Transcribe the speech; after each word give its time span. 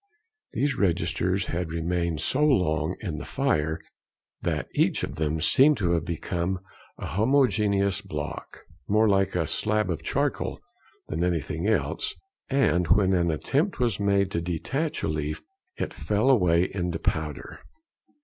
These 0.53 0.77
registers 0.77 1.45
had 1.45 1.71
remained 1.71 2.21
so 2.21 2.43
long 2.43 2.95
in 3.01 3.19
the 3.19 3.23
fire 3.23 3.79
that 4.41 4.67
each 4.73 5.03
of 5.03 5.17
them 5.17 5.39
seemed 5.39 5.77
to 5.77 5.91
have 5.91 6.05
become 6.05 6.59
a 6.97 7.05
homogeneous 7.05 8.01
block, 8.01 8.63
more 8.87 9.07
like 9.07 9.35
a 9.35 9.45
slab 9.45 9.91
of 9.91 10.01
charcoal 10.01 10.59
than 11.09 11.23
anything 11.23 11.67
else; 11.67 12.15
and 12.49 12.87
when 12.87 13.13
an 13.13 13.29
attempt 13.29 13.77
was 13.77 13.99
made 13.99 14.31
to 14.31 14.41
detach 14.41 15.03
a 15.03 15.07
leaf 15.07 15.43
it 15.77 15.93
fell 15.93 16.31
away 16.31 16.63
into 16.73 16.97
powder. 16.97 17.59